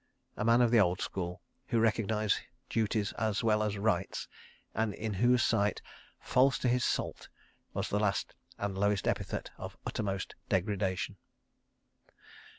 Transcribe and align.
A 0.35 0.43
man 0.43 0.63
of 0.63 0.71
the 0.71 0.79
old 0.79 0.99
school 0.99 1.43
who 1.67 1.79
recognised 1.79 2.39
duties 2.69 3.13
as 3.19 3.43
well 3.43 3.61
as 3.61 3.77
"rights"—and 3.77 4.95
in 4.95 5.13
whose 5.13 5.43
sight 5.43 5.79
"false 6.19 6.57
to 6.57 6.67
his 6.67 6.83
salt" 6.83 7.29
was 7.75 7.89
the 7.89 7.99
last 7.99 8.33
and 8.57 8.75
lowest 8.75 9.07
epithet 9.07 9.51
of 9.59 9.77
uttermost 9.85 10.33
degradation. 10.49 11.17